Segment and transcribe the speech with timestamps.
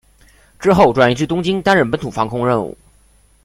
[0.59, 2.75] 之后转移至东京担任本土防空任务。